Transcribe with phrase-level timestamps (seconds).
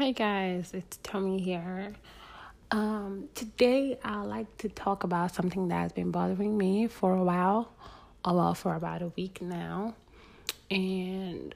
[0.00, 1.92] Hi guys, it's Tommy here.
[2.70, 7.22] Um, today I'd like to talk about something that has been bothering me for a
[7.22, 7.70] while,
[8.24, 9.94] or well, for about a week now,
[10.70, 11.54] and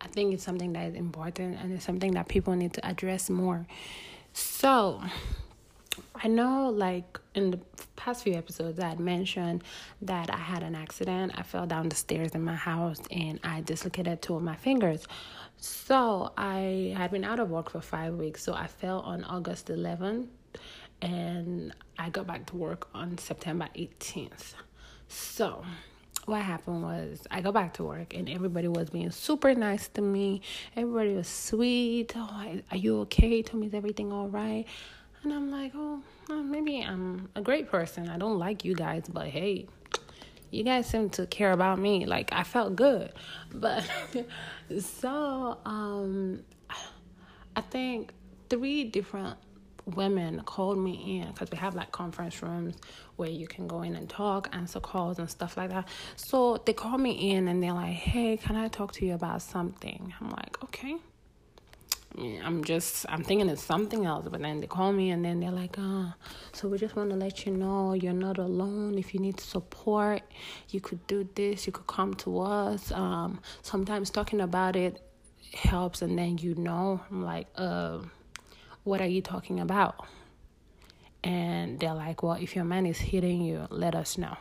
[0.00, 3.28] I think it's something that is important and it's something that people need to address
[3.28, 3.66] more.
[4.32, 5.02] So,
[6.14, 7.58] I know, like in the
[7.96, 9.64] past few episodes, I had mentioned
[10.02, 11.32] that I had an accident.
[11.34, 15.08] I fell down the stairs in my house and I dislocated two of my fingers.
[15.58, 18.42] So I had been out of work for five weeks.
[18.42, 20.28] So I fell on August 11th
[21.02, 24.54] and I got back to work on September 18th.
[25.08, 25.64] So
[26.24, 30.02] what happened was I got back to work and everybody was being super nice to
[30.02, 30.42] me.
[30.76, 32.12] Everybody was sweet.
[32.16, 33.42] Oh, are you okay?
[33.42, 34.64] Tell me, is everything all right?
[35.22, 38.08] And I'm like, oh, maybe I'm a great person.
[38.08, 39.66] I don't like you guys, but hey,
[40.50, 42.06] you guys seem to care about me.
[42.06, 43.12] Like I felt good,
[43.54, 43.84] but
[44.80, 46.42] so um,
[47.54, 48.12] I think
[48.48, 49.36] three different
[49.86, 52.74] women called me in because we have like conference rooms
[53.16, 55.88] where you can go in and talk, answer calls and stuff like that.
[56.16, 59.42] So they called me in and they're like, "Hey, can I talk to you about
[59.42, 60.96] something?" I'm like, "Okay."
[62.18, 65.50] I'm just I'm thinking it's something else, but then they call me and then they're
[65.50, 66.14] like, ah,
[66.52, 68.96] so we just want to let you know you're not alone.
[68.98, 70.22] If you need support,
[70.70, 71.66] you could do this.
[71.66, 72.90] You could come to us.
[72.92, 75.02] Um, sometimes talking about it
[75.52, 77.00] helps, and then you know.
[77.10, 77.98] I'm like, uh,
[78.84, 80.06] what are you talking about?
[81.22, 84.36] And they're like, well, if your man is hitting you, let us know.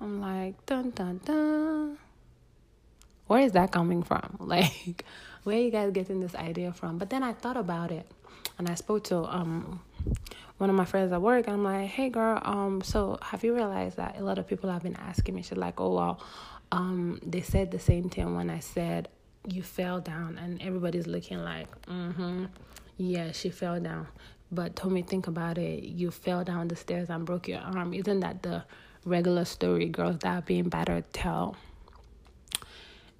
[0.00, 1.98] I'm like, dun dun dun.
[3.26, 4.38] Where is that coming from?
[4.40, 5.04] Like
[5.44, 6.98] where you guys getting this idea from?
[6.98, 8.10] But then I thought about it
[8.58, 9.80] and I spoke to um
[10.58, 13.96] one of my friends at work I'm like, Hey girl, um, so have you realized
[13.96, 16.22] that a lot of people have been asking me, she's like, Oh well,
[16.72, 19.08] um, they said the same thing when I said
[19.48, 22.44] you fell down and everybody's looking like, mm-hmm.
[23.00, 24.08] Yeah, she fell down.
[24.52, 27.94] But told me think about it, you fell down the stairs and broke your arm.
[27.94, 28.64] Isn't that the
[29.06, 31.56] regular story girls that are being better tell?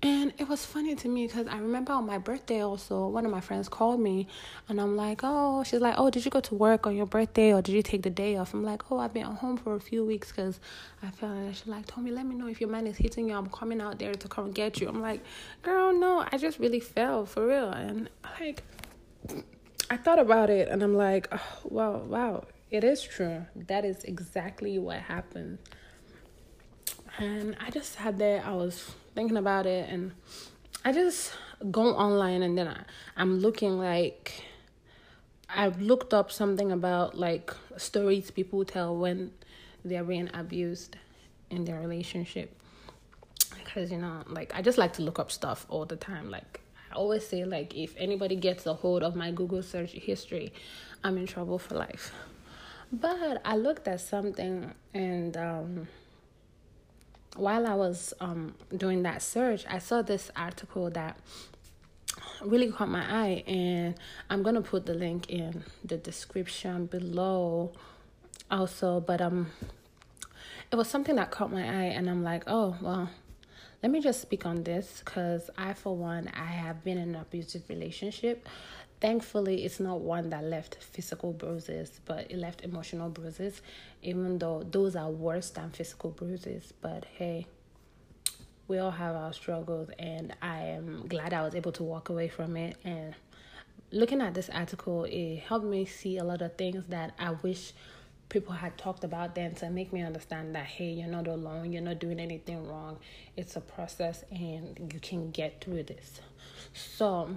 [0.03, 3.31] And it was funny to me because I remember on my birthday also, one of
[3.31, 4.28] my friends called me
[4.66, 7.53] and I'm like, oh, she's like, oh, did you go to work on your birthday
[7.53, 8.55] or did you take the day off?
[8.55, 10.59] I'm like, oh, I've been at home for a few weeks because
[11.03, 13.28] I felt and she's like, told me, let me know if your man is hitting
[13.28, 13.34] you.
[13.34, 14.88] I'm coming out there to come get you.
[14.88, 15.22] I'm like,
[15.61, 17.69] girl, no, I just really fell for real.
[17.69, 18.09] And
[18.41, 18.62] like,
[19.91, 23.44] I thought about it and I'm like, oh, wow, wow, it is true.
[23.55, 25.59] That is exactly what happened.
[27.19, 30.12] And I just had that, I was thinking about it and
[30.84, 31.32] I just
[31.71, 32.82] go online and then I,
[33.16, 34.44] I'm looking like
[35.48, 39.32] I've looked up something about like stories people tell when
[39.84, 40.97] they're being abused
[41.50, 42.56] in their relationship.
[43.56, 46.31] Because, you know, like I just like to look up stuff all the time.
[46.31, 46.60] Like
[46.91, 50.53] I always say, like, if anybody gets a hold of my Google search history,
[51.04, 52.12] I'm in trouble for life.
[52.93, 55.88] But I looked at something and um,
[57.37, 61.17] while I was um, doing that search, I saw this article that
[62.43, 63.95] really caught my eye, and
[64.29, 67.73] I'm gonna put the link in the description below,
[68.51, 69.01] also.
[69.01, 69.49] But um,
[70.73, 73.11] it was something that caught my eye, and I'm like, oh well,
[73.83, 77.21] let me just speak on this because I, for one, I have been in an
[77.21, 78.49] abusive relationship.
[79.00, 83.62] Thankfully, it's not one that left physical bruises, but it left emotional bruises,
[84.03, 86.75] even though those are worse than physical bruises.
[86.83, 87.47] But hey,
[88.69, 92.28] we all have our struggles, and I am glad I was able to walk away
[92.28, 92.77] from it.
[92.84, 93.15] And
[93.91, 97.72] looking at this article, it helped me see a lot of things that I wish
[98.28, 101.82] people had talked about then to make me understand that hey you're not alone you're
[101.82, 102.97] not doing anything wrong
[103.37, 106.21] it's a process and you can get through this
[106.72, 107.28] so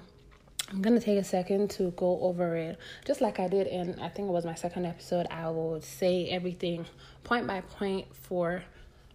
[0.70, 4.10] I'm gonna take a second to go over it, just like I did in I
[4.10, 5.28] think it was my second episode.
[5.30, 6.86] I will say everything
[7.24, 8.64] point by point for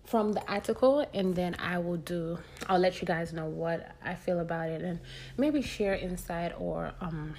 [0.04, 2.38] from the article, and then I will do.
[2.68, 5.00] I'll let you guys know what I feel about it, and
[5.36, 7.34] maybe share insight or um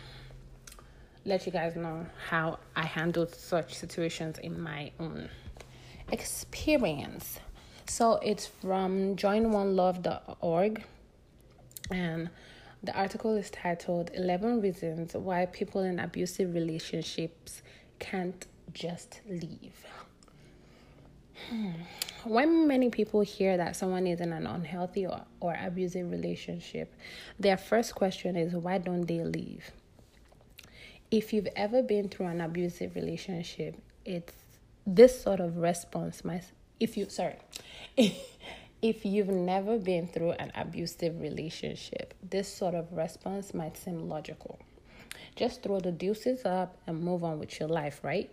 [1.25, 5.29] let you guys know how I handled such situations in my own
[6.11, 7.39] experience.
[7.87, 10.83] So it's from joinonelove.org
[11.91, 12.29] and
[12.81, 17.61] the article is titled 11 Reasons Why People in Abusive Relationships
[17.99, 19.85] Can't Just Leave.
[21.49, 21.71] Hmm.
[22.25, 26.93] When many people hear that someone is in an unhealthy or, or abusive relationship,
[27.39, 29.71] their first question is why don't they leave?
[31.11, 33.75] If you've ever been through an abusive relationship,
[34.05, 34.33] it's
[34.85, 36.43] this sort of response might
[36.79, 37.35] if you sorry
[38.81, 44.57] If you've never been through an abusive relationship, this sort of response might seem logical.
[45.35, 48.29] just throw the deuces up and move on with your life, right?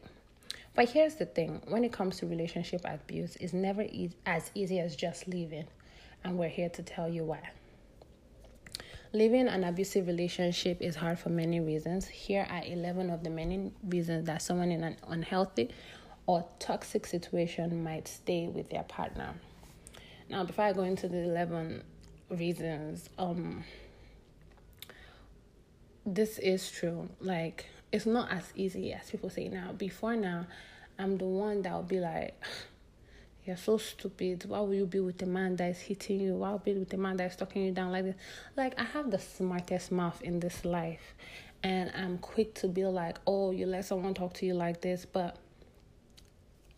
[0.75, 4.79] But here's the thing when it comes to relationship abuse, it's never e- as easy
[4.81, 5.67] as just leaving.
[6.25, 7.51] And we're here to tell you why.
[9.13, 12.07] Living an abusive relationship is hard for many reasons.
[12.07, 15.71] Here are 11 of the many reasons that someone in an unhealthy
[16.27, 19.35] or toxic situation might stay with their partner.
[20.29, 21.83] Now, before I go into the 11
[22.31, 23.65] reasons, um,
[26.05, 27.09] this is true.
[27.21, 29.73] Like, it's not as easy as people say now.
[29.73, 30.47] Before now,
[30.99, 32.35] I'm the one that would be like,
[33.45, 34.45] you're so stupid.
[34.49, 36.35] Why will you be with a man that is hitting you?
[36.35, 38.17] Why will you be with a man that is talking you down like this?
[38.57, 41.15] Like, I have the smartest mouth in this life.
[41.63, 45.07] And I'm quick to be like, oh, you let someone talk to you like this.
[45.07, 45.37] But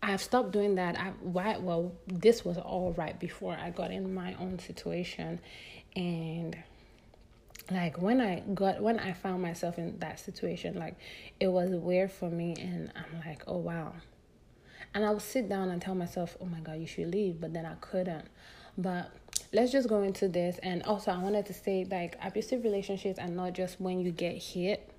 [0.02, 0.98] I've stopped doing that.
[0.98, 5.40] I why well, this was all right before I got in my own situation.
[5.96, 6.56] And
[7.70, 10.96] like when I got when I found myself in that situation, like
[11.40, 13.92] it was weird for me and I'm like, oh wow
[14.94, 17.40] and I would sit down and tell myself, oh my God, you should leave.
[17.40, 18.26] But then I couldn't.
[18.76, 19.10] But
[19.52, 20.58] let's just go into this.
[20.62, 24.42] And also, I wanted to say, like, abusive relationships are not just when you get
[24.42, 24.90] hit.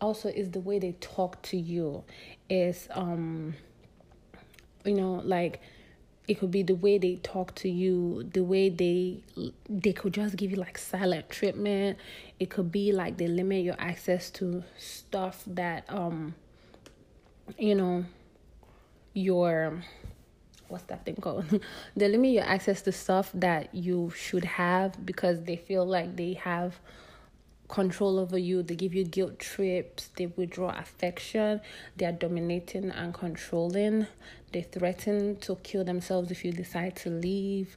[0.00, 2.04] Also, is the way they talk to you.
[2.48, 3.54] Is um,
[4.88, 5.60] you know, like
[6.26, 9.18] it could be the way they talk to you the way they
[9.66, 11.96] they could just give you like silent treatment
[12.38, 16.34] it could be like they limit your access to stuff that um
[17.56, 18.04] you know
[19.14, 19.82] your
[20.68, 21.44] what's that thing called?
[21.96, 26.34] they limit your access to stuff that you should have because they feel like they
[26.34, 26.78] have
[27.68, 28.62] control over you.
[28.62, 30.08] They give you guilt trips.
[30.16, 31.60] They withdraw affection.
[31.96, 34.06] They are dominating and controlling.
[34.52, 37.76] They threaten to kill themselves if you decide to leave.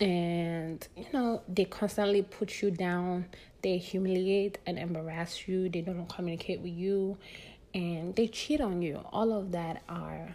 [0.00, 3.26] And you know, they constantly put you down.
[3.62, 5.68] They humiliate and embarrass you.
[5.68, 7.18] They don't communicate with you.
[7.74, 9.00] And they cheat on you.
[9.12, 10.34] All of that are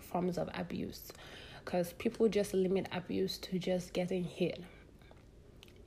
[0.00, 1.12] forms of abuse
[1.64, 4.62] because people just limit abuse to just getting hit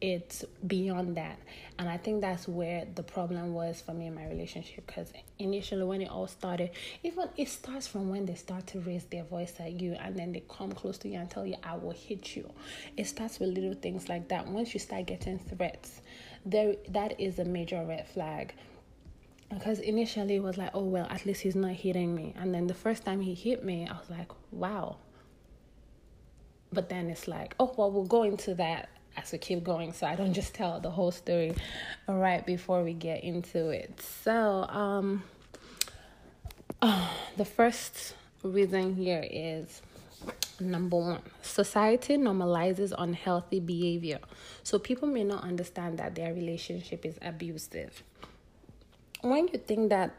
[0.03, 1.39] it's beyond that.
[1.79, 5.83] And i think that's where the problem was for me in my relationship because initially
[5.83, 6.69] when it all started
[7.01, 10.33] even it starts from when they start to raise their voice at you and then
[10.33, 12.47] they come close to you and tell you i will hit you.
[12.95, 14.47] It starts with little things like that.
[14.47, 16.01] Once you start getting threats
[16.45, 18.53] there that is a major red flag.
[19.49, 22.33] Because initially it was like, oh well, at least he's not hitting me.
[22.37, 24.97] And then the first time he hit me, I was like, wow.
[26.71, 30.07] But then it's like, oh well, we'll go into that as we keep going, so
[30.07, 31.53] I don't just tell the whole story
[32.07, 33.99] right before we get into it.
[34.01, 35.23] So, um,
[36.81, 39.81] uh, the first reason here is
[40.59, 44.19] number one society normalizes unhealthy behavior
[44.61, 48.03] so people may not understand that their relationship is abusive
[49.23, 50.13] when you think that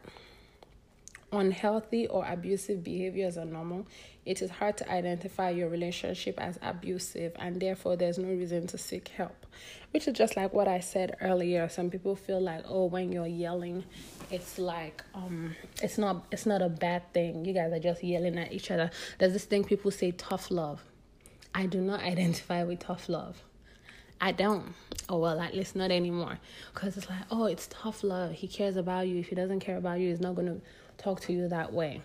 [1.31, 3.87] unhealthy or abusive behaviors are normal,
[4.27, 8.79] it is hard to identify your relationship as abusive, and therefore, there's no reason to
[8.79, 9.47] seek help.
[9.91, 11.69] Which is just like what I said earlier.
[11.69, 13.85] Some people feel like, oh, when you're yelling,
[14.31, 17.45] it's like um, it's not it's not a bad thing.
[17.45, 18.91] You guys are just yelling at each other.
[19.19, 20.83] There's this thing people say, tough love.
[21.55, 23.43] I do not identify with tough love.
[24.21, 24.75] I don't.
[25.09, 26.39] Oh well, at least not anymore.
[26.73, 28.33] Cause it's like, oh, it's tough love.
[28.33, 29.19] He cares about you.
[29.19, 30.57] If he doesn't care about you, he's not gonna
[30.97, 32.01] talk to you that way.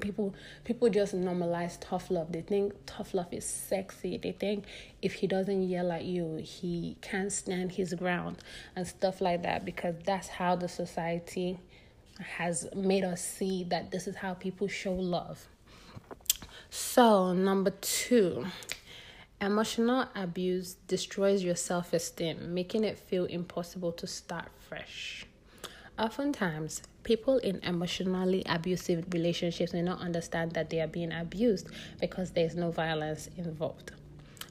[0.00, 0.34] People
[0.64, 2.32] people just normalize tough love.
[2.32, 4.18] They think tough love is sexy.
[4.18, 4.64] They think
[5.00, 8.38] if he doesn't yell at you, he can't stand his ground
[8.76, 11.58] and stuff like that because that's how the society
[12.18, 15.46] has made us see that this is how people show love.
[16.70, 18.46] So, number 2,
[19.42, 25.26] Emotional abuse destroys your self esteem, making it feel impossible to start fresh.
[25.98, 31.68] Oftentimes, people in emotionally abusive relationships may not understand that they are being abused
[32.00, 33.92] because there is no violence involved.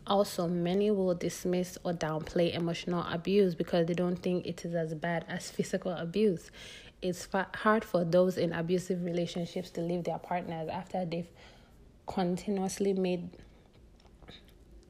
[0.07, 4.93] Also, many will dismiss or downplay emotional abuse because they don't think it is as
[4.93, 6.51] bad as physical abuse.
[7.01, 11.29] It's hard for those in abusive relationships to leave their partners after they've
[12.07, 13.29] continuously made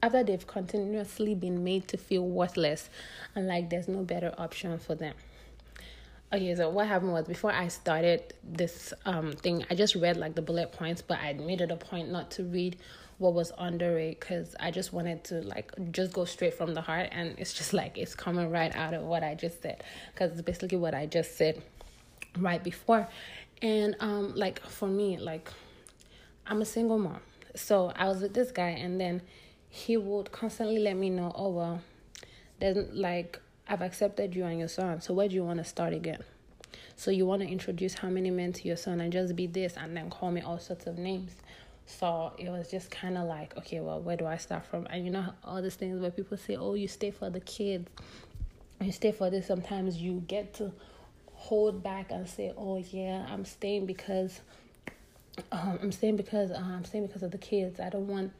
[0.03, 2.89] after they've continuously been made to feel worthless
[3.35, 5.13] and like there's no better option for them.
[6.33, 10.33] Okay, so what happened was before I started this um thing, I just read like
[10.33, 12.77] the bullet points, but I made it a point not to read
[13.17, 16.79] what was under it because I just wanted to like just go straight from the
[16.79, 19.83] heart, and it's just like it's coming right out of what I just said
[20.13, 21.61] because it's basically what I just said
[22.37, 23.09] right before,
[23.61, 25.51] and um like for me like
[26.47, 27.19] I'm a single mom,
[27.55, 29.21] so I was with this guy, and then
[29.67, 31.81] he would constantly let me know, oh well,
[32.59, 35.93] then like I've accepted you and your son, so where do you want to start
[35.93, 36.23] again?
[36.95, 39.75] So you want to introduce how many men to your son and just be this
[39.77, 41.31] and then call me all sorts of names.
[41.85, 44.87] So it was just kind of like, okay, well, where do I start from?
[44.89, 47.89] And you know, all these things where people say, oh, you stay for the kids,
[48.79, 49.47] you stay for this.
[49.47, 50.71] Sometimes you get to
[51.33, 54.41] hold back and say, oh, yeah, I'm staying because.
[55.51, 57.79] Um, I'm staying because uh, I'm staying because of the kids.
[57.79, 58.33] I don't want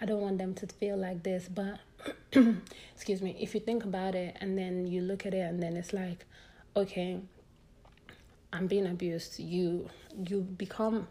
[0.00, 1.48] I don't want them to feel like this.
[1.48, 1.78] But
[2.94, 5.76] excuse me, if you think about it and then you look at it and then
[5.76, 6.24] it's like,
[6.76, 7.20] okay,
[8.52, 9.38] I'm being abused.
[9.38, 9.88] You
[10.26, 11.08] you become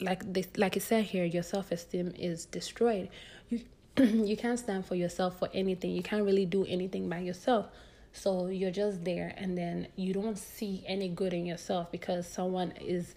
[0.00, 3.08] like this, like I said here, your self esteem is destroyed.
[3.48, 3.60] You
[3.98, 5.90] you can't stand for yourself for anything.
[5.90, 7.66] You can't really do anything by yourself.
[8.12, 12.72] So you're just there, and then you don't see any good in yourself because someone
[12.80, 13.14] is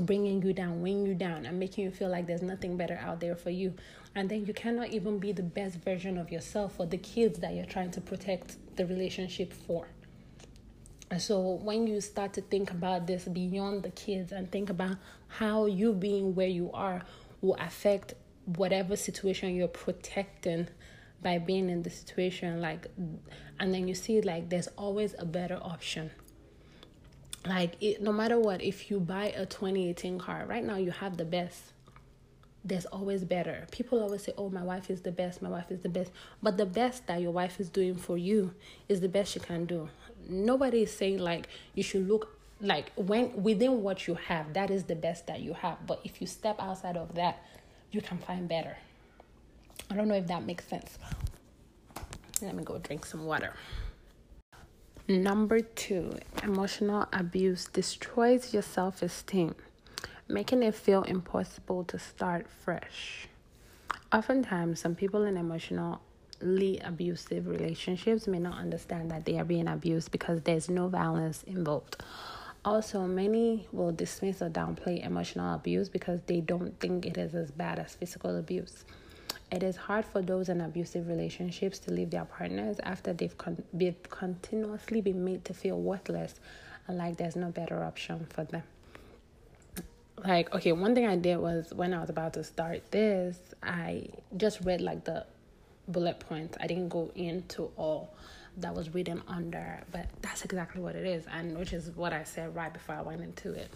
[0.00, 3.20] bringing you down, weighing you down, and making you feel like there's nothing better out
[3.20, 3.74] there for you.
[4.16, 7.54] And then you cannot even be the best version of yourself for the kids that
[7.54, 9.88] you're trying to protect the relationship for.
[11.10, 14.96] And so when you start to think about this beyond the kids and think about
[15.28, 17.02] how you being where you are
[17.42, 18.14] will affect
[18.46, 20.68] whatever situation you're protecting
[21.22, 22.86] by being in the situation like
[23.58, 26.10] and then you see like there's always a better option
[27.44, 31.16] like it, no matter what if you buy a 2018 car right now you have
[31.16, 31.72] the best
[32.66, 33.66] there's always better.
[33.70, 36.10] People always say oh my wife is the best my wife is the best.
[36.42, 38.54] But the best that your wife is doing for you
[38.88, 39.88] is the best she can do.
[40.28, 44.84] Nobody is saying like you should look like when within what you have that is
[44.84, 45.86] the best that you have.
[45.86, 47.42] But if you step outside of that
[47.92, 48.76] you can find better.
[49.90, 50.98] I don't know if that makes sense.
[52.42, 53.54] Let me go drink some water.
[55.08, 59.54] Number two, emotional abuse destroys your self esteem,
[60.28, 63.28] making it feel impossible to start fresh.
[64.12, 70.10] Oftentimes, some people in emotionally abusive relationships may not understand that they are being abused
[70.10, 72.02] because there's no violence involved.
[72.64, 77.52] Also, many will dismiss or downplay emotional abuse because they don't think it is as
[77.52, 78.84] bad as physical abuse.
[79.52, 83.62] It is hard for those in abusive relationships to leave their partners after they've con-
[83.76, 86.34] been continuously been made to feel worthless
[86.88, 88.64] and like there's no better option for them.
[90.26, 94.08] Like, okay, one thing I did was when I was about to start this, I
[94.36, 95.24] just read like the
[95.86, 96.56] bullet points.
[96.60, 98.12] I didn't go into all
[98.56, 102.24] that was written under, but that's exactly what it is, and which is what I
[102.24, 103.70] said right before I went into it.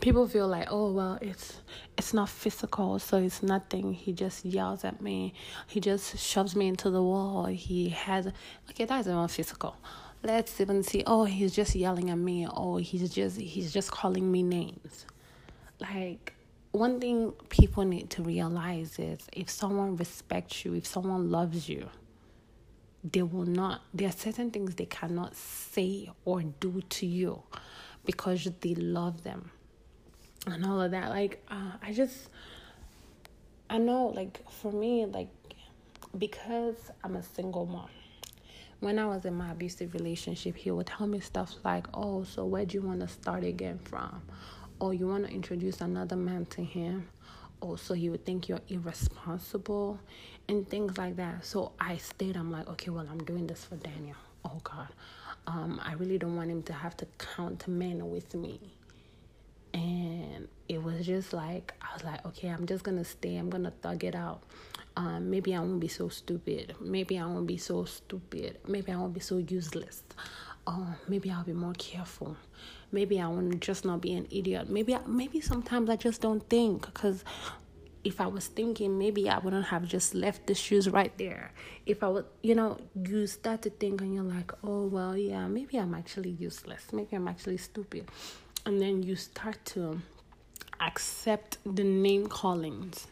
[0.00, 1.60] People feel like oh well it's
[1.98, 3.92] it's not physical so it's nothing.
[3.92, 5.34] He just yells at me.
[5.66, 7.44] He just shoves me into the wall.
[7.44, 8.28] He has
[8.70, 9.76] okay that's not physical.
[10.22, 12.46] Let's even see oh he's just yelling at me.
[12.50, 15.04] Oh he's just he's just calling me names
[15.92, 16.34] like
[16.72, 21.88] one thing people need to realize is if someone respects you if someone loves you
[23.12, 27.42] they will not there are certain things they cannot say or do to you
[28.04, 29.50] because they love them
[30.46, 31.10] and all of that.
[31.10, 32.28] Like, uh, I just,
[33.70, 35.28] I know, like, for me, like,
[36.16, 37.88] because I'm a single mom,
[38.80, 42.44] when I was in my abusive relationship, he would tell me stuff like, oh, so
[42.44, 44.22] where do you want to start again from?
[44.80, 47.08] Or you want to introduce another man to him?
[47.62, 49.98] Oh, so he would think you're irresponsible
[50.48, 51.44] and things like that.
[51.44, 54.16] So I stayed, I'm like, okay, well, I'm doing this for Daniel.
[54.44, 54.88] Oh, God.
[55.46, 58.60] Um, I really don't want him to have to count men with me
[59.74, 63.36] and it was just like I was like, okay, I'm just gonna stay.
[63.36, 64.42] I'm gonna thug it out.
[64.96, 66.76] Um, maybe I won't be so stupid.
[66.80, 68.58] Maybe I won't be so stupid.
[68.66, 70.04] Maybe I won't be so useless.
[70.66, 72.36] Uh, maybe I'll be more careful.
[72.90, 74.68] Maybe I want to just not be an idiot.
[74.68, 77.24] Maybe maybe sometimes I just don't think because
[78.02, 81.52] if I was thinking, maybe I wouldn't have just left the shoes right there.
[81.86, 85.46] If I would, you know, you start to think and you're like, oh, well, yeah,
[85.48, 86.92] maybe I'm actually useless.
[86.92, 88.10] Maybe I'm actually stupid
[88.66, 90.00] and then you start to
[90.80, 93.06] accept the name callings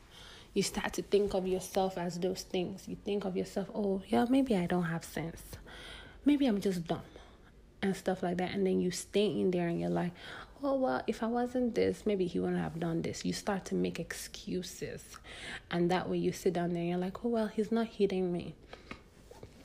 [0.55, 4.27] you start to think of yourself as those things you think of yourself oh yeah
[4.29, 5.43] maybe i don't have sense
[6.25, 7.03] maybe i'm just dumb
[7.83, 10.13] and stuff like that and then you stay in there and you're like
[10.63, 13.25] oh well if i wasn't this maybe he wouldn't have done this.
[13.25, 15.03] You start to make excuses
[15.71, 18.33] and that way you sit down there and you're like oh well he's not hitting
[18.33, 18.55] me.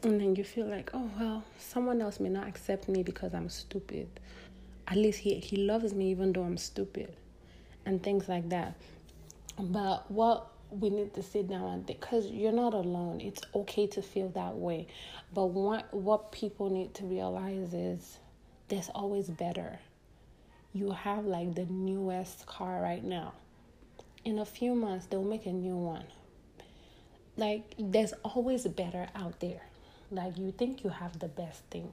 [0.04, 3.50] And then you feel like oh well someone else may not accept me because i'm
[3.50, 4.08] stupid.
[4.88, 7.14] At least he he loves me even though I'm stupid
[7.86, 8.76] and things like that.
[9.60, 13.22] But what we need to sit down and think because you're not alone.
[13.22, 14.88] It's okay to feel that way.
[15.34, 18.18] But what what people need to realize is
[18.68, 19.80] there's always better.
[20.74, 23.34] You have like the newest car right now.
[24.26, 26.06] In a few months they'll make a new one.
[27.38, 29.62] Like there's always better out there.
[30.12, 31.92] Like you think you have the best thing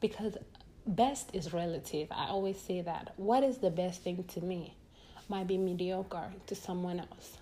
[0.00, 0.36] because
[0.86, 2.08] best is relative.
[2.10, 3.12] I always say that.
[3.16, 4.74] What is the best thing to me
[5.28, 7.38] might be mediocre to someone else.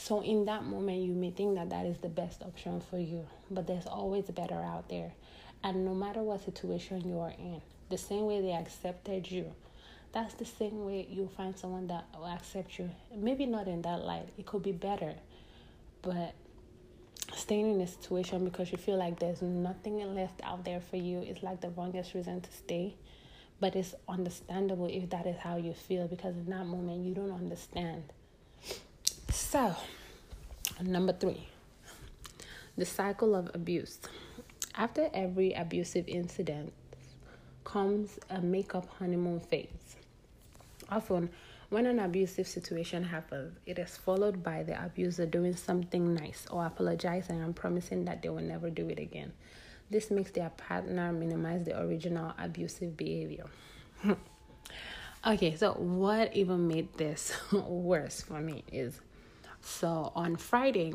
[0.00, 3.26] So, in that moment, you may think that that is the best option for you,
[3.50, 5.10] but there's always better out there.
[5.64, 9.52] And no matter what situation you are in, the same way they accepted you,
[10.12, 12.88] that's the same way you'll find someone that will accept you.
[13.12, 15.14] Maybe not in that light, it could be better,
[16.00, 16.32] but
[17.34, 21.22] staying in a situation because you feel like there's nothing left out there for you
[21.22, 22.94] is like the wrongest reason to stay.
[23.58, 27.32] But it's understandable if that is how you feel because in that moment you don't
[27.32, 28.04] understand.
[29.30, 29.76] So,
[30.82, 31.48] number three,
[32.76, 33.98] the cycle of abuse.
[34.74, 36.72] After every abusive incident
[37.64, 39.96] comes a makeup honeymoon phase.
[40.90, 41.30] Often,
[41.68, 46.64] when an abusive situation happens, it is followed by the abuser doing something nice or
[46.64, 49.32] apologizing and promising that they will never do it again.
[49.90, 53.44] This makes their partner minimize the original abusive behavior.
[55.26, 59.00] okay, so what even made this worse for me is
[59.60, 60.94] so on Friday,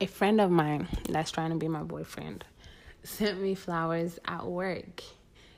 [0.00, 2.44] a friend of mine that's trying to be my boyfriend
[3.02, 5.02] sent me flowers at work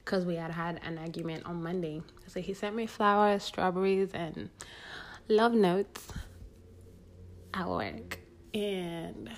[0.04, 2.02] because we had had an argument on Monday.
[2.26, 4.50] So he sent me flowers, strawberries, and
[5.28, 6.08] love notes
[7.54, 8.18] at work.
[8.54, 9.30] And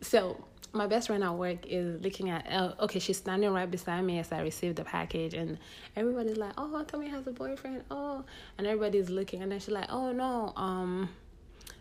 [0.00, 4.02] so my best friend at work is looking at, uh, okay, she's standing right beside
[4.02, 5.58] me as I receive the package, and
[5.96, 8.24] everybody's like, oh, Tommy has a boyfriend, oh,
[8.58, 11.08] and everybody's looking, and then she's like, oh no, um,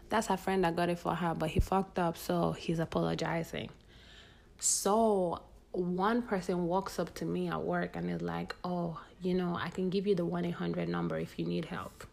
[0.10, 3.70] that's her friend that got it for her, but he fucked up, so he's apologizing.
[4.60, 5.42] So
[5.72, 9.70] one person walks up to me at work and is like, oh, you know, I
[9.70, 12.06] can give you the 1 800 number if you need help.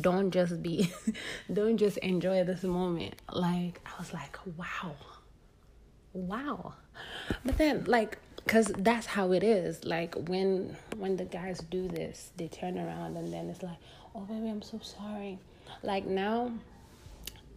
[0.00, 0.92] Don't just be,
[1.52, 3.14] don't just enjoy this moment.
[3.32, 4.94] Like, I was like, wow,
[6.12, 6.74] wow.
[7.44, 9.84] But then, like, because that's how it is.
[9.84, 13.78] Like, when when the guys do this, they turn around and then it's like,
[14.14, 15.38] oh, baby, I'm so sorry.
[15.82, 16.52] Like, now,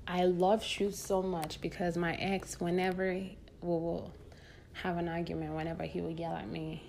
[0.07, 4.11] I love shoes so much because my ex, whenever we will
[4.73, 6.83] have an argument, whenever he would yell at me,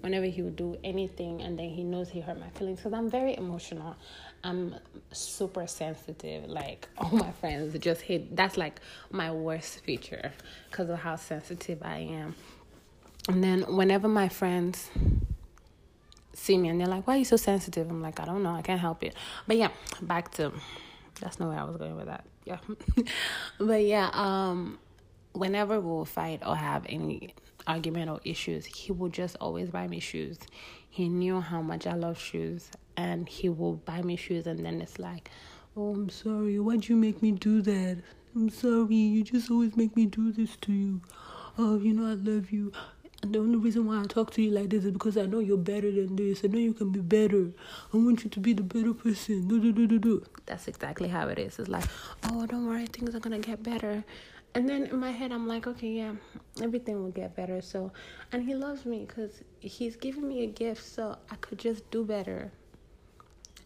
[0.00, 3.10] whenever he would do anything, and then he knows he hurt my feelings because I'm
[3.10, 3.96] very emotional.
[4.46, 4.76] I'm
[5.10, 6.48] super sensitive.
[6.48, 8.34] Like all my friends just hate.
[8.36, 8.80] That's like
[9.10, 10.32] my worst feature
[10.70, 12.36] because of how sensitive I am.
[13.28, 14.88] And then whenever my friends
[16.32, 18.54] see me and they're like, "Why are you so sensitive?" I'm like, "I don't know.
[18.54, 19.16] I can't help it."
[19.48, 20.52] But yeah, back to
[21.20, 22.24] that's not where I was going with that.
[22.44, 22.58] Yeah,
[23.58, 24.78] but yeah, um,
[25.32, 27.34] whenever we'll fight or have any
[27.66, 30.38] argument or issues, he will just always buy me shoes.
[30.96, 34.80] He knew how much I love shoes, and he will buy me shoes, and then
[34.80, 35.30] it's like,
[35.76, 37.98] oh, I'm sorry, why'd you make me do that?
[38.34, 41.02] I'm sorry, you just always make me do this to you.
[41.58, 42.72] Oh, you know I love you.
[43.22, 45.40] And the only reason why I talk to you like this is because I know
[45.40, 46.42] you're better than this.
[46.42, 47.50] I know you can be better.
[47.92, 49.48] I want you to be the better person.
[49.48, 50.24] Do, do, do, do, do.
[50.46, 51.58] That's exactly how it is.
[51.58, 51.84] It's like,
[52.30, 54.02] oh, don't worry, things are gonna get better.
[54.56, 56.12] And then in my head, I'm like, okay, yeah,
[56.62, 57.60] everything will get better.
[57.60, 57.92] So,
[58.32, 62.06] and he loves me because he's giving me a gift, so I could just do
[62.06, 62.50] better.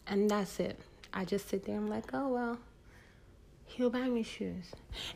[0.05, 0.77] And that's it.
[1.13, 1.77] I just sit there.
[1.77, 2.59] I'm like, oh well,
[3.63, 4.65] he'll buy me shoes.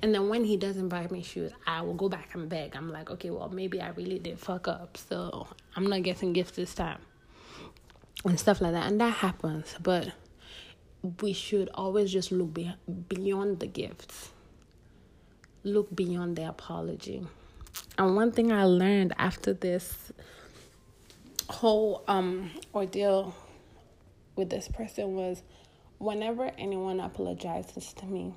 [0.01, 2.77] And then when he doesn't buy me shoes, I will go back and beg.
[2.77, 4.95] I'm like, okay, well, maybe I really did fuck up.
[4.95, 6.99] So I'm not getting gifts this time.
[8.23, 8.87] And stuff like that.
[8.87, 9.75] And that happens.
[9.83, 10.13] But
[11.19, 12.75] we should always just look be-
[13.09, 14.31] beyond the gifts,
[15.65, 17.25] look beyond the apology.
[17.97, 20.11] And one thing I learned after this
[21.49, 23.35] whole um ordeal
[24.35, 25.43] with this person was
[25.97, 28.33] whenever anyone apologizes to me,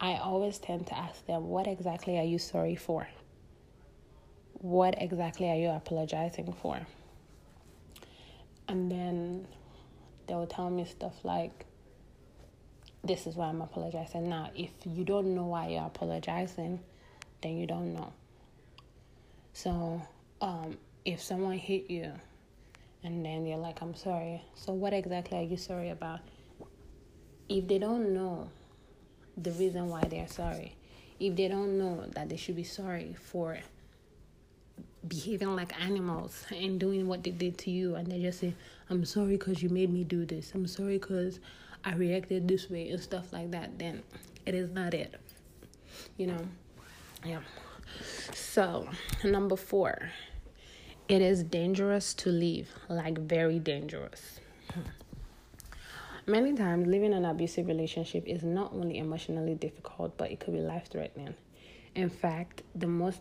[0.00, 3.08] I always tend to ask them, What exactly are you sorry for?
[4.54, 6.80] What exactly are you apologizing for?
[8.66, 9.46] And then
[10.26, 11.64] they will tell me stuff like,
[13.04, 14.28] This is why I'm apologizing.
[14.28, 16.80] Now, if you don't know why you're apologizing,
[17.42, 18.12] then you don't know.
[19.52, 20.02] So,
[20.40, 22.12] um, if someone hit you
[23.02, 24.42] and then they're like, I'm sorry.
[24.54, 26.20] So, what exactly are you sorry about?
[27.48, 28.50] If they don't know
[29.36, 30.74] the reason why they're sorry,
[31.20, 33.58] if they don't know that they should be sorry for
[35.06, 38.54] behaving like animals and doing what they did to you, and they just say,
[38.90, 41.38] I'm sorry because you made me do this, I'm sorry because
[41.84, 44.02] I reacted this way, and stuff like that, then
[44.46, 45.14] it is not it.
[46.16, 46.48] You know?
[47.24, 47.40] Yeah.
[48.32, 48.88] So,
[49.24, 50.10] number four
[51.08, 54.40] it is dangerous to leave, like very dangerous.
[54.72, 54.80] Hmm.
[56.26, 60.60] Many times, living an abusive relationship is not only emotionally difficult, but it could be
[60.60, 61.34] life threatening.
[61.94, 63.20] In fact, the most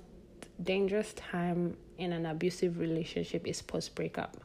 [0.62, 4.36] dangerous time in an abusive relationship is post breakup.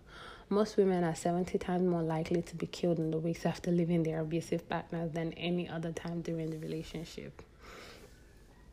[0.52, 4.02] Most women are 70 times more likely to be killed in the weeks after leaving
[4.02, 7.40] their abusive partners than any other time during the relationship.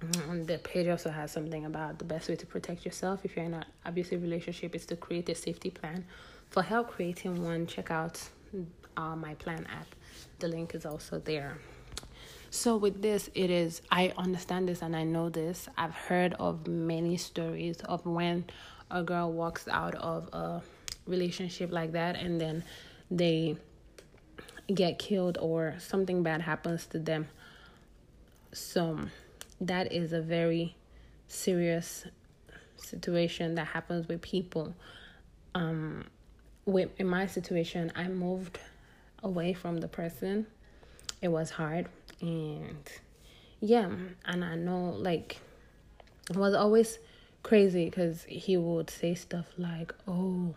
[0.01, 3.45] Mm, the page also has something about the best way to protect yourself if you're
[3.45, 6.03] in an abusive relationship is to create a safety plan.
[6.49, 8.21] For help creating one, check out
[8.97, 9.87] uh, my plan app.
[10.39, 11.59] The link is also there.
[12.49, 15.69] So with this, it is I understand this and I know this.
[15.77, 18.43] I've heard of many stories of when
[18.91, 20.61] a girl walks out of a
[21.09, 22.63] relationship like that and then
[23.11, 23.57] they
[24.73, 27.27] get killed or something bad happens to them.
[28.53, 28.99] So
[29.61, 30.75] that is a very
[31.27, 32.05] serious
[32.77, 34.73] situation that happens with people.
[35.55, 36.05] Um,
[36.65, 38.59] with in my situation, I moved
[39.23, 40.45] away from the person.
[41.21, 41.87] It was hard
[42.21, 42.89] and
[43.61, 43.89] yeah
[44.25, 45.39] and i know like
[46.29, 46.99] it was always
[47.43, 50.53] crazy because he would say stuff like oh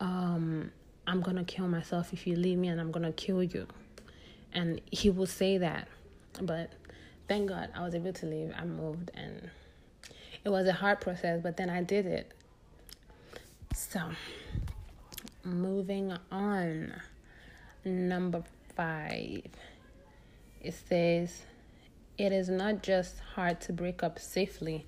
[0.00, 0.70] um
[1.06, 3.66] i'm gonna kill myself if you leave me and i'm gonna kill you.
[4.52, 5.86] And he will say that
[6.42, 6.72] but
[7.28, 8.52] thank god i was able to leave.
[8.56, 9.50] I moved and
[10.44, 12.32] it was a hard process but then i did it.
[13.74, 14.00] So
[15.44, 16.92] moving on.
[17.84, 18.42] Number
[18.76, 19.46] five.
[20.62, 21.42] It says,
[22.18, 24.84] It is not just hard to break up safely,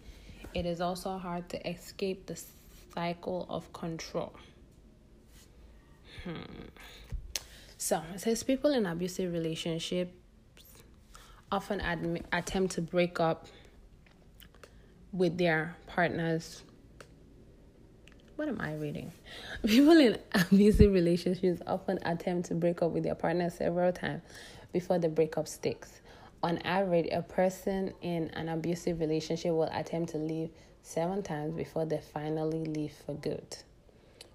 [0.54, 2.38] it is also hard to escape the
[2.94, 4.34] cycle of control.
[6.24, 6.40] Hmm.
[7.78, 10.12] So it says people in abusive relationships
[11.50, 13.46] often admit, attempt to break up
[15.12, 16.62] with their partners.
[18.36, 19.12] What am I reading?
[19.66, 24.22] People in abusive relationships often attempt to break up with their partners several times
[24.72, 26.00] before the breakup sticks.
[26.42, 30.50] On average, a person in an abusive relationship will attempt to leave
[30.82, 33.56] seven times before they finally leave for good.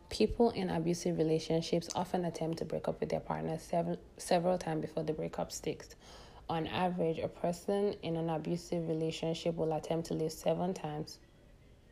[0.09, 4.81] People in abusive relationships often attempt to break up with their partner several, several times
[4.81, 5.89] before the breakup sticks.
[6.49, 11.19] On average, a person in an abusive relationship will attempt to leave seven times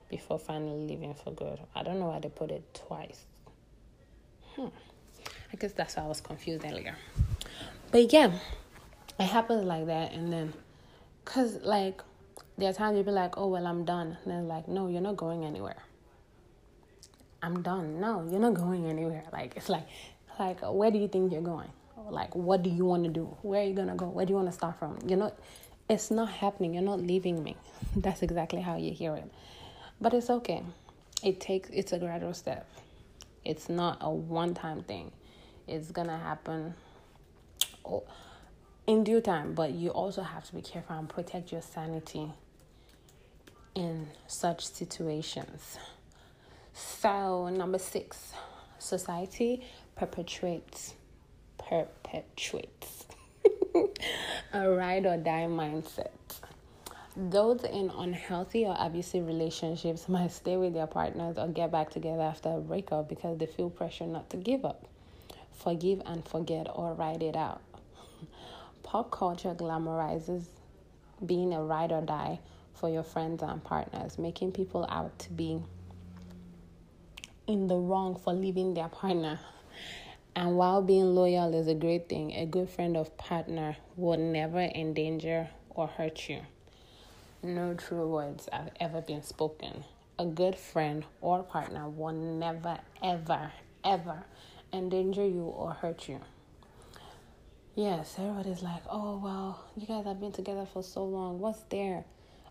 [0.09, 1.59] before finally leaving for good.
[1.75, 3.25] I don't know why they put it twice.
[4.55, 4.67] Hmm.
[5.51, 6.95] I guess that's why I was confused earlier.
[7.91, 8.31] But yeah,
[9.19, 10.13] it happens like that.
[10.13, 10.53] And then,
[11.23, 12.01] because like,
[12.57, 14.17] there are times you'll be like, oh, well, I'm done.
[14.23, 15.83] And then, like, no, you're not going anywhere.
[17.45, 17.99] I'm done.
[18.01, 19.23] No, you're not going anywhere.
[19.31, 19.87] Like, it's like,
[20.39, 21.69] like, where do you think you're going?
[22.09, 23.37] Like, what do you want to do?
[23.43, 24.07] Where are you to go?
[24.07, 24.97] Where do you want to start from?
[25.05, 25.37] You're not,
[25.87, 26.73] it's not happening.
[26.73, 27.55] You're not leaving me.
[27.95, 29.31] That's exactly how you hear it.
[30.01, 30.63] But it's okay.
[31.23, 32.67] It takes, it's a gradual step.
[33.43, 35.11] It's not a one time thing.
[35.67, 36.73] It's to happen
[38.87, 42.31] in due time, but you also have to be careful and protect your sanity
[43.75, 45.77] in such situations.
[46.77, 48.33] So, number six,
[48.79, 50.93] society perpetuates
[51.57, 53.05] perpetuates
[54.53, 56.09] a ride or die mindset.
[57.15, 62.23] Those in unhealthy or abusive relationships might stay with their partners or get back together
[62.23, 64.85] after a breakup because they feel pressure not to give up,
[65.53, 67.61] forgive and forget, or ride it out.
[68.83, 70.43] Pop culture glamorizes
[71.25, 72.41] being a ride or die
[72.73, 75.61] for your friends and partners, making people out to be
[77.47, 79.39] in the wrong for leaving their partner.
[80.35, 84.59] And while being loyal is a great thing, a good friend or partner will never
[84.59, 86.41] endanger or hurt you.
[87.41, 89.83] No true words have ever been spoken.
[90.17, 93.51] A good friend or partner will never, ever,
[93.83, 94.23] ever
[94.73, 96.19] endanger you or hurt you.
[97.75, 101.39] Yes, everybody's like, oh, well, you guys have been together for so long.
[101.39, 102.05] What's there?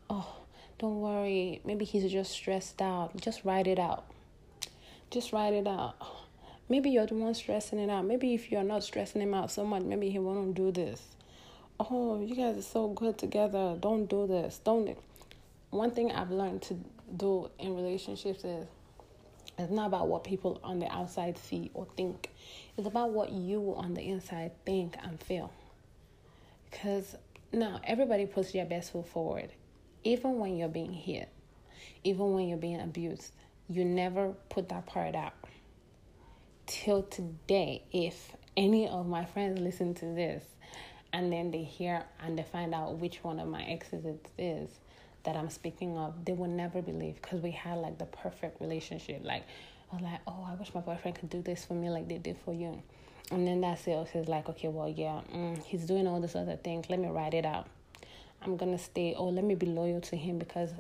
[0.09, 0.37] Oh,
[0.79, 1.61] don't worry.
[1.65, 3.17] Maybe he's just stressed out.
[3.21, 4.05] Just write it out.
[5.11, 5.97] Just write it out.
[6.69, 8.05] Maybe you're the one stressing it out.
[8.05, 11.03] Maybe if you're not stressing him out so much, maybe he won't do this.
[11.79, 13.77] Oh, you guys are so good together.
[13.79, 14.61] Don't do this.
[14.65, 14.97] Don't.
[15.71, 16.79] One thing I've learned to
[17.17, 18.67] do in relationships is
[19.59, 22.31] it's not about what people on the outside see or think.
[22.77, 25.53] It's about what you on the inside think and feel.
[26.71, 27.15] Because
[27.53, 29.51] now everybody puts their best foot forward.
[30.03, 31.29] Even when you're being hit,
[32.03, 33.33] even when you're being abused,
[33.69, 35.33] you never put that part out.
[36.67, 40.45] Till today, if any of my friends listen to this
[41.13, 44.71] and then they hear and they find out which one of my exes it is,
[45.25, 49.23] that I'm speaking of, they will never believe because we had like the perfect relationship.
[49.25, 49.45] Like,
[49.91, 52.19] I was like, oh, I wish my boyfriend could do this for me like they
[52.19, 52.83] did for you.
[53.31, 56.57] And then that sales is like, okay, well, yeah, mm, he's doing all this other
[56.57, 56.91] things.
[56.91, 57.69] Let me write it out.
[58.43, 59.15] I'm gonna stay.
[59.17, 60.71] Oh, let me be loyal to him because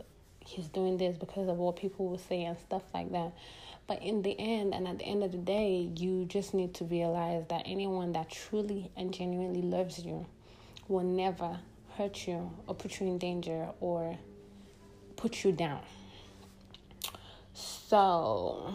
[0.47, 3.33] he's doing this because of what people will say and stuff like that.
[3.87, 6.85] But in the end, and at the end of the day, you just need to
[6.85, 10.27] realize that anyone that truly and genuinely loves you
[10.89, 11.59] will never
[11.97, 14.19] hurt you or put you in danger or
[15.17, 15.83] put you down.
[17.53, 18.73] So,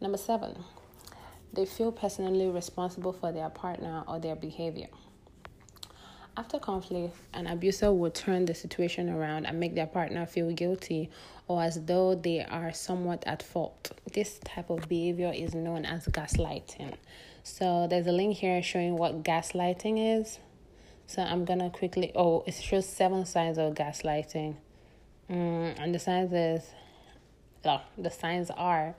[0.00, 0.64] number seven,
[1.52, 4.88] they feel personally responsible for their partner or their behavior.
[6.34, 11.10] After conflict, an abuser will turn the situation around and make their partner feel guilty
[11.46, 13.92] or as though they are somewhat at fault.
[14.14, 16.94] This type of behavior is known as gaslighting.
[17.42, 20.38] So, there's a link here showing what gaslighting is.
[21.06, 24.56] So, I'm gonna quickly, oh, it shows seven signs of gaslighting.
[25.30, 26.70] Mm, and the signs is
[27.62, 28.94] the signs are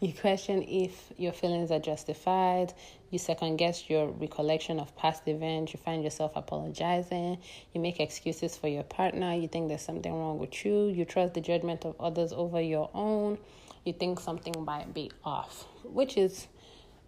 [0.00, 2.72] you question if your feelings are justified,
[3.10, 7.38] you second guess your recollection of past events, you find yourself apologizing,
[7.72, 11.34] you make excuses for your partner, you think there's something wrong with you, you trust
[11.34, 13.38] the judgment of others over your own,
[13.84, 16.46] you think something might be off, which is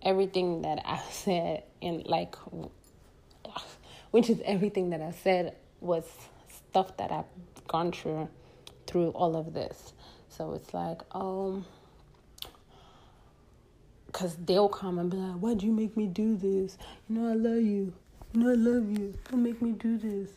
[0.02, 2.36] everything that I said in like
[4.10, 6.04] which is everything that I said was
[6.70, 8.28] stuff that I've gone through
[8.86, 9.92] through all of this.
[10.30, 11.64] So it's like, um,
[14.06, 16.78] because they'll come and be like, why'd you make me do this?
[17.08, 17.92] You know, I love you.
[18.32, 19.14] You know, I love you.
[19.30, 20.30] Don't make me do this.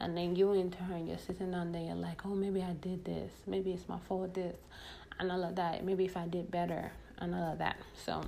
[0.00, 3.04] And then you, in turn, you're sitting down there, you're like, oh, maybe I did
[3.04, 3.32] this.
[3.46, 4.56] Maybe it's my fault, this,
[5.18, 5.84] and all of that.
[5.84, 7.76] Maybe if I did better, and all of that.
[8.04, 8.22] So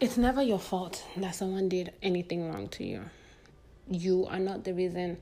[0.00, 3.02] it's never your fault that someone did anything wrong to you.
[3.88, 5.18] You are not the reason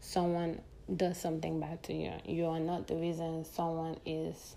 [0.00, 0.60] someone
[0.96, 2.12] does something bad to you.
[2.24, 4.56] You are not the reason someone is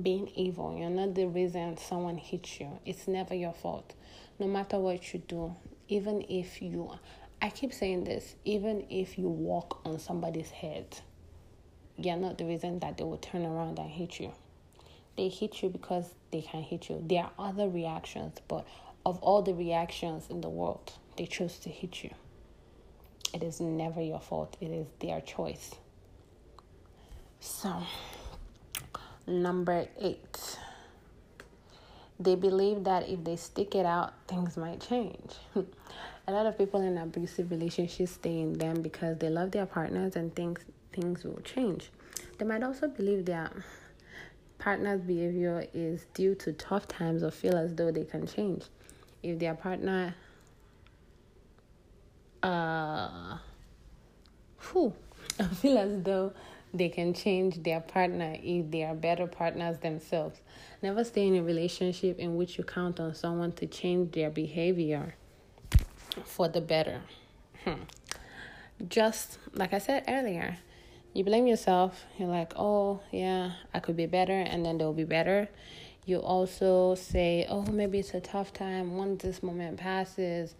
[0.00, 0.76] being evil.
[0.78, 2.78] You're not the reason someone hits you.
[2.84, 3.94] It's never your fault.
[4.38, 5.54] No matter what you do,
[5.88, 6.90] even if you,
[7.40, 10.98] I keep saying this, even if you walk on somebody's head,
[11.96, 14.32] you're not the reason that they will turn around and hit you.
[15.16, 17.00] They hit you because they can hit you.
[17.06, 18.66] There are other reactions, but
[19.06, 22.10] of all the reactions in the world, they chose to hit you.
[23.34, 25.74] It is never your fault, it is their choice.
[27.40, 27.82] So,
[29.26, 30.58] number eight,
[32.20, 35.32] they believe that if they stick it out, things might change.
[36.28, 40.14] a lot of people in abusive relationships stay in them because they love their partners
[40.14, 41.90] and think things will change.
[42.38, 43.52] They might also believe that
[44.60, 48.64] partner's behavior is due to tough times or feel as though they can change.
[49.24, 50.14] If their partner
[52.44, 53.38] uh,
[54.70, 54.92] whew,
[55.40, 56.32] I feel as though
[56.74, 60.40] they can change their partner if they are better partners themselves.
[60.82, 65.14] Never stay in a relationship in which you count on someone to change their behavior
[66.24, 67.00] for the better.
[67.64, 67.84] Hmm.
[68.88, 70.58] Just like I said earlier,
[71.14, 72.04] you blame yourself.
[72.18, 75.48] You're like, oh, yeah, I could be better, and then they'll be better.
[76.04, 78.96] You also say, oh, maybe it's a tough time.
[78.96, 80.54] Once this moment passes,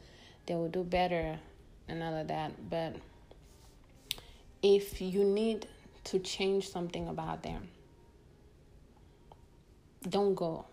[0.46, 1.40] they will do better
[1.88, 2.70] and all of that.
[2.70, 2.96] But
[4.62, 5.66] if you need
[6.04, 7.68] to change something about them,
[10.08, 10.66] don't go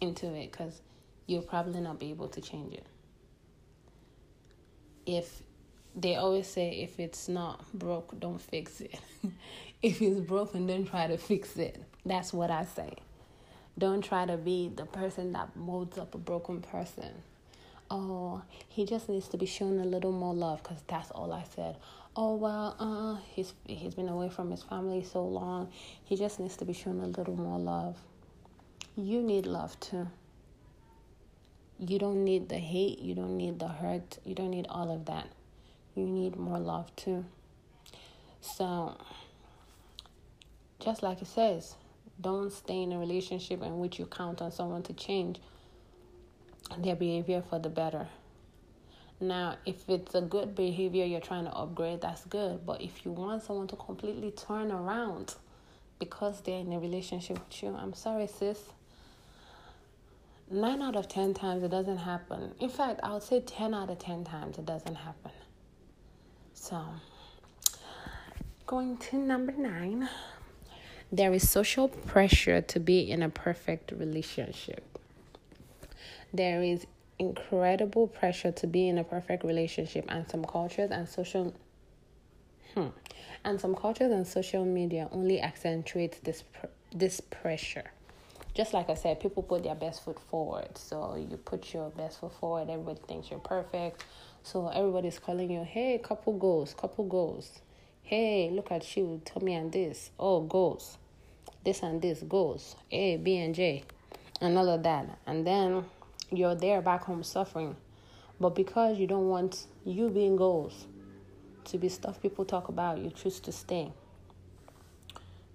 [0.00, 0.80] into it because
[1.26, 2.86] you'll probably not be able to change it.
[5.06, 5.42] If
[5.94, 8.98] they always say, if it's not broke, don't fix it.
[9.82, 11.82] if it's broken, then try to fix it.
[12.04, 12.94] That's what I say.
[13.78, 17.12] Don't try to be the person that molds up a broken person
[17.92, 21.44] oh, he just needs to be shown a little more love because that's all I
[21.54, 21.76] said.
[22.16, 25.70] Oh well, uh, he's he's been away from his family so long.
[26.04, 27.96] He just needs to be shown a little more love.
[28.96, 30.08] You need love too.
[31.78, 32.98] You don't need the hate.
[32.98, 34.18] You don't need the hurt.
[34.24, 35.28] You don't need all of that.
[35.94, 37.24] You need more love too.
[38.40, 38.96] So,
[40.80, 41.76] just like it says,
[42.20, 45.40] don't stay in a relationship in which you count on someone to change
[46.78, 48.08] their behavior for the better.
[49.20, 52.66] Now, if it's a good behavior you're trying to upgrade, that's good.
[52.66, 55.36] But if you want someone to completely turn around
[56.00, 58.58] because they're in a relationship with you, I'm sorry, sis.
[60.50, 62.52] Nine out of ten times it doesn't happen.
[62.60, 65.30] In fact, I would say 10 out of 10 times it doesn't happen.
[66.52, 66.84] So,
[68.66, 70.08] going to number nine,
[71.12, 74.98] there is social pressure to be in a perfect relationship.
[76.32, 76.86] There is
[77.18, 81.54] incredible pressure to be in a perfect relationship, and some cultures and social
[82.74, 82.88] hmm,
[83.44, 87.90] and some cultures and social media only accentuates this pr- this pressure.
[88.54, 90.76] Just like I said, people put their best foot forward.
[90.76, 94.04] So you put your best foot forward, everybody thinks you're perfect.
[94.42, 97.60] So everybody's calling you, hey, couple goals, couple goals.
[98.02, 100.10] Hey, look at you, tell me and this.
[100.18, 100.98] Oh, goals.
[101.64, 102.76] This and this, goals.
[102.90, 103.84] A, B, and J.
[104.40, 105.18] And all of that.
[105.26, 105.84] And then
[106.32, 107.76] you're there back home suffering.
[108.40, 110.86] But because you don't want you being goals
[111.64, 113.92] to be stuff people talk about, you choose to stay.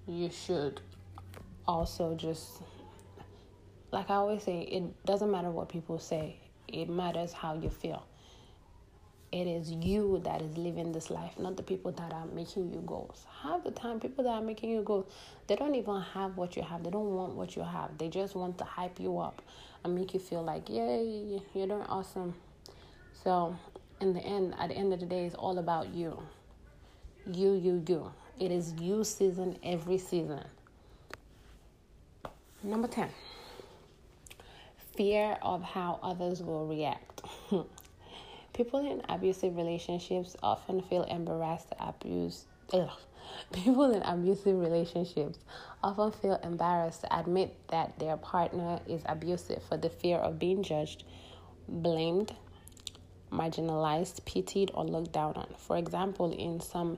[0.08, 0.80] You should
[1.68, 2.62] also just,
[3.92, 6.38] like I always say, it doesn't matter what people say,
[6.68, 8.06] it matters how you feel.
[9.32, 12.82] It is you that is living this life, not the people that are making you
[12.86, 13.26] goals.
[13.44, 15.06] Half the time, people that are making you goals,
[15.48, 16.84] they don't even have what you have.
[16.84, 17.98] They don't want what you have.
[17.98, 19.42] They just want to hype you up
[19.84, 22.36] and make you feel like, yay, you're doing awesome.
[23.24, 23.58] So,
[24.00, 26.18] in the end, at the end of the day, it's all about you.
[27.26, 28.12] You, you, you.
[28.40, 30.44] It is you season every season.
[32.64, 33.10] Number 10
[34.98, 37.22] fear of how others will react.
[38.58, 42.46] People in abusive relationships often feel embarrassed to abuse.
[42.74, 42.90] Ugh.
[43.54, 45.38] People in abusive relationships
[45.84, 50.64] often feel embarrassed to admit that their partner is abusive for the fear of being
[50.64, 51.04] judged,
[51.68, 52.34] blamed,
[53.32, 55.54] marginalized, pitied, or looked down on.
[55.60, 56.98] For example, in some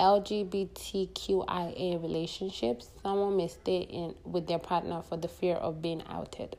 [0.00, 6.56] LGBTQIA relationships, someone may stay in with their partner for the fear of being outed.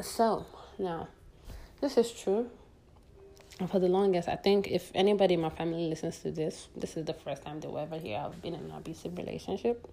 [0.00, 0.46] So,
[0.78, 1.08] now,
[1.82, 2.48] this is true.
[3.68, 7.04] For the longest, I think if anybody in my family listens to this, this is
[7.04, 9.86] the first time they will ever hear I've been in an abusive relationship.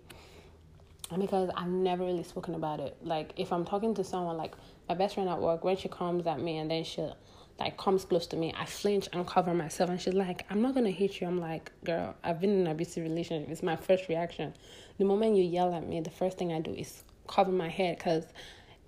[1.12, 2.98] And because I've never really spoken about it.
[3.02, 4.56] Like, if I'm talking to someone, like
[4.88, 7.18] my best friend at work, when she comes at me and then she'll
[7.60, 9.90] like comes close to me, I flinch and cover myself.
[9.90, 11.28] And she's like, I'm not gonna hit you.
[11.28, 13.50] I'm like, girl, I've been in an abusive relationship.
[13.50, 14.54] It's my first reaction.
[14.98, 17.98] The moment you yell at me, the first thing I do is cover my head
[17.98, 18.26] because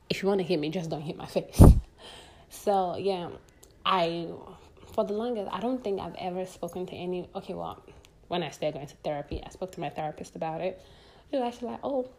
[0.10, 1.62] if you want to hit me, just don't hit my face.
[2.54, 3.30] So yeah,
[3.86, 4.28] I
[4.94, 7.30] for the longest I don't think I've ever spoken to any.
[7.36, 7.84] Okay, well,
[8.28, 10.82] when I started going to therapy, I spoke to my therapist about it.
[11.30, 12.10] She was actually like, "Oh,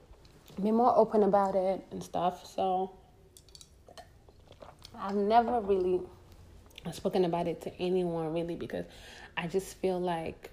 [0.63, 2.93] be more open about it and stuff." So
[4.95, 6.01] I've never really
[6.93, 8.85] spoken about it to anyone really because
[9.37, 10.51] I just feel like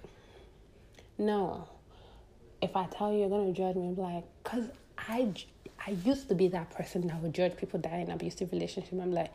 [1.18, 1.68] no.
[2.62, 3.88] If I tell you, you're gonna judge me.
[3.88, 5.32] I'm like, cause I
[5.86, 8.92] I used to be that person that would judge people that are in abusive relationship.
[8.92, 9.32] I'm like,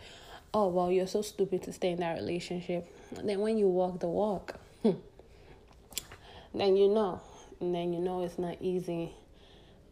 [0.54, 2.88] oh well, you're so stupid to stay in that relationship.
[3.12, 7.22] Then when you walk the walk, then you know,
[7.60, 9.12] and then you know it's not easy.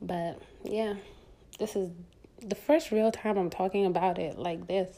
[0.02, 0.96] But yeah,
[1.60, 1.89] this is
[2.42, 4.98] the first real time I'm talking about it like this,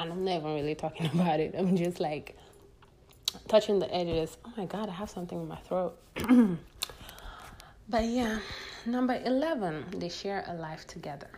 [0.00, 1.54] and I'm not even really talking about it.
[1.56, 2.36] I'm just like
[3.48, 4.36] touching the edges.
[4.44, 5.98] Oh my god, I have something in my throat.
[7.88, 8.38] but yeah.
[8.88, 11.28] Number 11, they share a life together.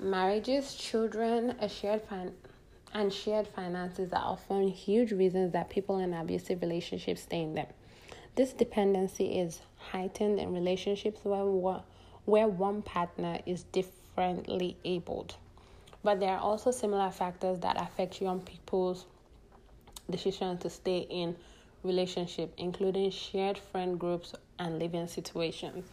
[0.00, 2.36] Marriages, children, a shared fin-
[2.94, 7.66] and shared finances are often huge reasons that people in abusive relationships stay in them.
[8.36, 11.82] This dependency is heightened in relationships where one,
[12.26, 15.34] where one partner is differently abled.
[16.04, 19.04] But there are also similar factors that affect young people's
[20.08, 21.34] decision to stay in
[21.82, 25.86] relationship, including shared friend groups and living situations.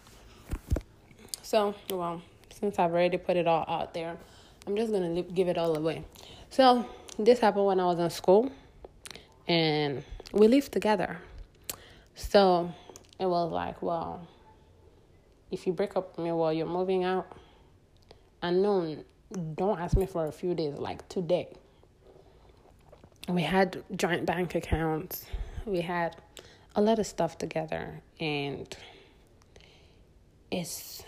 [1.41, 4.17] So, well, since I've already put it all out there,
[4.65, 6.03] I'm just gonna give it all away.
[6.49, 6.85] So,
[7.17, 8.51] this happened when I was in school,
[9.47, 11.19] and we lived together.
[12.15, 12.71] So,
[13.19, 14.27] it was like, well,
[15.51, 17.27] if you break up with me while you're moving out,
[18.41, 19.03] unknown,
[19.55, 21.47] don't ask me for a few days, like today.
[23.27, 25.25] We had joint bank accounts
[25.65, 26.15] we had
[26.75, 28.75] a lot of stuff together and
[30.51, 31.03] it's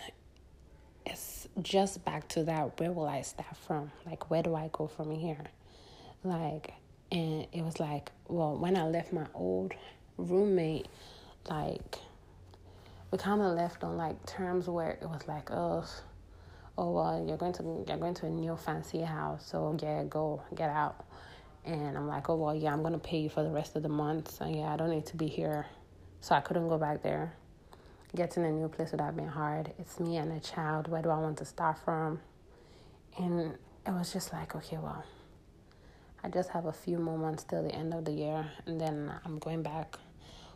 [1.11, 3.91] it's just back to that where will I start from?
[4.05, 5.43] Like where do I go from here?
[6.23, 6.73] Like
[7.11, 9.73] and it was like, well, when I left my old
[10.17, 10.87] roommate,
[11.49, 11.97] like
[13.11, 15.85] we kind of left on like terms where it was like, oh,
[16.77, 20.41] oh well, you're going to you're going to a new fancy house, so yeah, go
[20.55, 21.05] get out.
[21.65, 23.89] And I'm like, oh, well, yeah, I'm to pay you for the rest of the
[23.89, 24.31] month.
[24.31, 25.65] So, yeah, I don't need to be here.
[26.21, 27.33] So I couldn't go back there.
[28.15, 29.73] Getting a new place would have been hard.
[29.77, 30.87] It's me and a child.
[30.87, 32.21] Where do I want to start from?
[33.17, 35.03] And it was just like, okay, well,
[36.23, 38.49] I just have a few more months till the end of the year.
[38.65, 39.97] And then I'm going back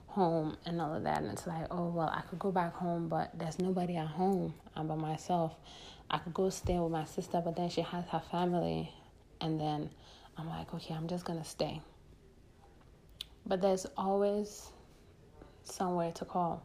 [0.07, 1.21] home and all of that.
[1.21, 4.53] And it's like, oh, well, I could go back home, but there's nobody at home.
[4.75, 5.53] I'm by myself.
[6.09, 8.93] I could go stay with my sister, but then she has her family.
[9.41, 9.89] And then
[10.37, 11.81] I'm like, okay, I'm just gonna stay.
[13.45, 14.71] But there's always
[15.63, 16.63] somewhere to call.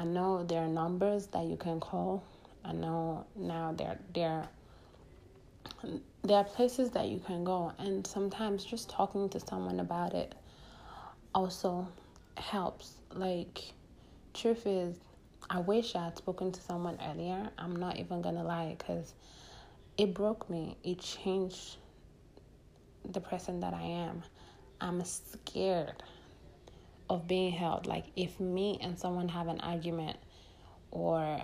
[0.00, 2.24] I know there are numbers that you can call.
[2.64, 4.48] I know now there there
[6.22, 10.34] there are places that you can go and sometimes just talking to someone about it
[11.34, 11.86] also
[12.38, 12.94] helps.
[13.12, 13.60] Like,
[14.32, 14.96] truth is,
[15.50, 17.50] I wish I had spoken to someone earlier.
[17.58, 19.12] I'm not even gonna lie, because
[19.98, 20.78] it broke me.
[20.82, 21.76] It changed
[23.04, 24.22] the person that I am.
[24.80, 26.02] I'm scared
[27.10, 27.86] of being held.
[27.86, 30.16] Like, if me and someone have an argument
[30.92, 31.38] or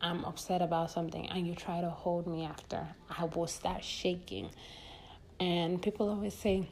[0.00, 4.50] I'm upset about something and you try to hold me after, I will start shaking.
[5.40, 6.68] And people always say,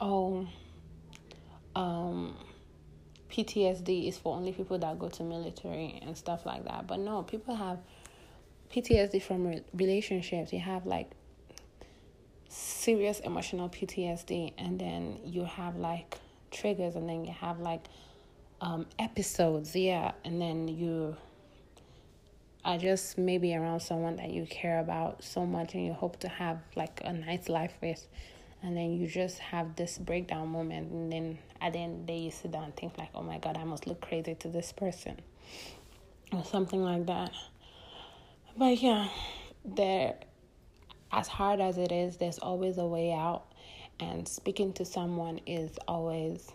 [0.00, 0.48] oh,
[1.76, 2.34] um,
[3.30, 6.86] PTSD is for only people that go to military and stuff like that.
[6.86, 7.78] But no, people have
[8.72, 10.52] PTSD from relationships.
[10.52, 11.10] You have like
[12.48, 16.18] serious emotional PTSD, and then you have like
[16.50, 17.86] triggers, and then you have like
[18.60, 21.16] um, episodes, yeah, and then you
[22.64, 26.28] are just maybe around someone that you care about so much, and you hope to
[26.28, 28.06] have like a nice life with,
[28.62, 32.12] and then you just have this breakdown moment, and then at the end of the
[32.12, 34.48] day, you sit down and think like, oh my god, I must look crazy to
[34.48, 35.16] this person,
[36.32, 37.32] or something like that.
[38.56, 39.08] But yeah,
[39.64, 40.16] there
[41.12, 43.44] as hard as it is, there's always a way out,
[44.00, 46.50] and speaking to someone is always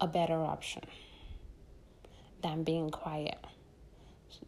[0.00, 0.82] a better option
[2.42, 3.38] than being quiet.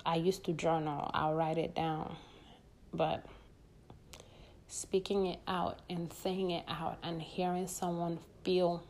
[0.04, 2.16] I used to journal, I'll write it down,
[2.92, 3.24] but
[4.66, 8.84] speaking it out and saying it out and hearing someone feel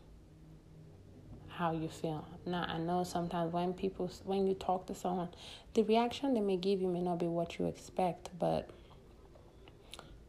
[1.49, 2.27] how you feel.
[2.47, 5.29] Now, I know sometimes when people, when you talk to someone,
[5.75, 8.71] the reaction they may give you may not be what you expect, but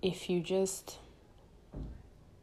[0.01, 0.97] if you just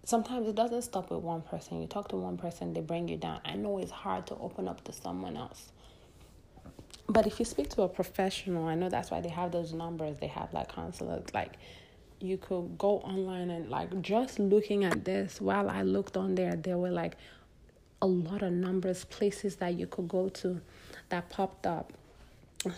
[0.08, 1.82] sometimes it doesn't stop with one person.
[1.82, 3.42] You talk to one person, they bring you down.
[3.44, 5.70] I know it's hard to open up to someone else.
[7.10, 10.16] But if you speak to a professional, I know that's why they have those numbers.
[10.18, 11.26] They have like counselors.
[11.34, 11.58] Like
[12.20, 16.56] you could go online and like just looking at this while I looked on there,
[16.56, 17.18] there were like
[18.00, 20.58] a lot of numbers, places that you could go to
[21.10, 21.92] that popped up.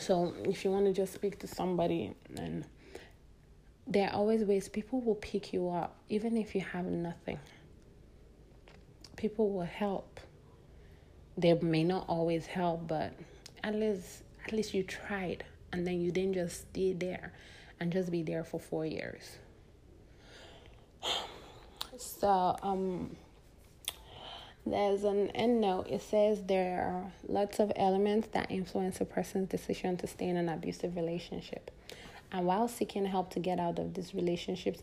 [0.00, 2.64] So if you want to just speak to somebody and
[3.90, 7.40] there are always ways people will pick you up even if you have nothing.
[9.16, 10.20] People will help.
[11.36, 13.12] They may not always help but
[13.64, 17.32] at least at least you tried and then you didn't just stay there
[17.80, 19.38] and just be there for four years.
[21.98, 23.16] So um
[24.64, 25.86] there's an end note.
[25.88, 30.36] It says there are lots of elements that influence a person's decision to stay in
[30.38, 31.70] an abusive relationship
[32.32, 34.80] and while seeking help to get out of these relationships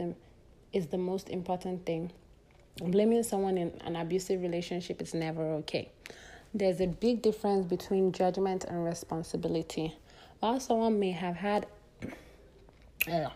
[0.74, 2.12] is the most important thing,
[2.82, 5.90] blaming someone in an abusive relationship is never okay.
[6.54, 9.96] There's a big difference between judgment and responsibility.
[10.40, 11.68] While someone may have had
[13.12, 13.30] uh,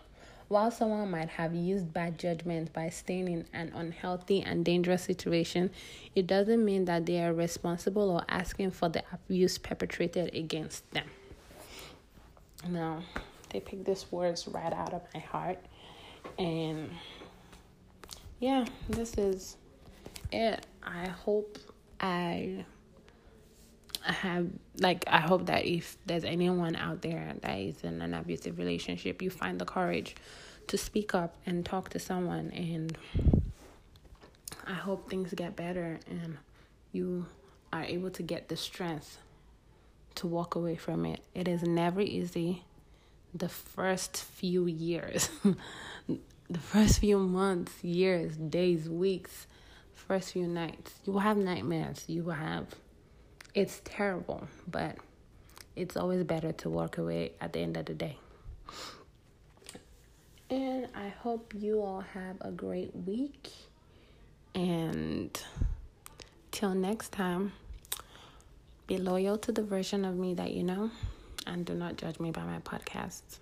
[0.52, 5.70] while someone might have used bad judgment by staying in an unhealthy and dangerous situation,
[6.14, 11.06] it doesn't mean that they are responsible or asking for the abuse perpetrated against them.
[12.68, 13.02] Now,
[13.52, 15.58] they picked these words right out of my heart.
[16.38, 16.90] And
[18.40, 19.56] yeah, this is
[20.32, 20.66] it.
[20.82, 21.58] I hope
[22.00, 22.64] I
[24.06, 24.48] I have
[24.78, 29.22] like I hope that if there's anyone out there that is in an abusive relationship,
[29.22, 30.16] you find the courage
[30.68, 32.96] to speak up and talk to someone and
[34.66, 36.38] I hope things get better and
[36.92, 37.26] you
[37.72, 39.18] are able to get the strength
[40.16, 41.20] to walk away from it.
[41.34, 42.64] It is never easy
[43.34, 45.30] the first few years,
[46.50, 49.46] the first few months, years, days, weeks,
[49.94, 50.92] first few nights.
[51.04, 52.04] You will have nightmares.
[52.06, 52.66] You will have,
[53.54, 54.96] it's terrible, but
[55.76, 58.18] it's always better to walk away at the end of the day.
[60.50, 63.50] And I hope you all have a great week.
[64.54, 65.42] And
[66.50, 67.52] till next time,
[68.86, 70.90] be loyal to the version of me that you know
[71.46, 73.38] and do not judge me by my podcasts.